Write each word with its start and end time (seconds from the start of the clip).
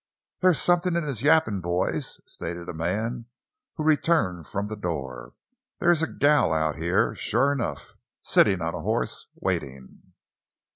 "There's 0.39 0.59
somethin' 0.59 0.95
in 0.95 1.03
his 1.03 1.21
yappin', 1.21 1.61
boys," 1.61 2.19
stated 2.25 2.67
a 2.67 2.73
man 2.73 3.27
who 3.75 3.83
returned 3.83 4.47
from 4.47 4.65
the 4.65 4.75
door; 4.75 5.35
"there's 5.77 6.01
a 6.01 6.11
gal 6.11 6.51
out 6.51 6.75
here, 6.77 7.13
sure 7.13 7.51
enough, 7.51 7.93
setting 8.23 8.63
on 8.63 8.73
a 8.73 8.81
hoss, 8.81 9.27
waitin'." 9.35 10.01